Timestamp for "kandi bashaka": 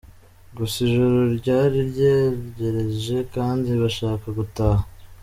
3.35-4.25